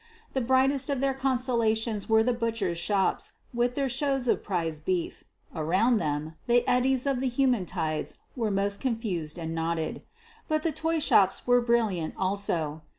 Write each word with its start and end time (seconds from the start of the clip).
The 0.33 0.41
brightest 0.41 0.89
of 0.89 0.99
their 0.99 1.13
constellations 1.13 2.09
were 2.09 2.23
the 2.23 2.33
butchers' 2.33 2.79
shops, 2.79 3.33
with 3.53 3.75
their 3.75 3.87
shows 3.87 4.27
of 4.27 4.43
prize 4.43 4.79
beef; 4.79 5.23
around 5.55 5.97
them, 5.99 6.33
the 6.47 6.67
eddies 6.67 7.05
of 7.05 7.19
the 7.19 7.29
human 7.29 7.67
tides 7.67 8.17
were 8.35 8.49
most 8.49 8.79
confused 8.79 9.37
and 9.37 9.53
knotted. 9.53 10.01
But 10.47 10.63
the 10.63 10.71
toy 10.71 10.97
shops 11.01 11.45
were 11.45 11.61
brilliant 11.61 12.15
also. 12.17 12.81